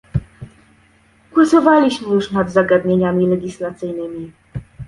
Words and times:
Głosowaliśmy 1.33 2.07
już 2.13 2.31
nad 2.31 2.51
zagadnieniami 2.51 3.27
legislacyjnymi 3.27 4.31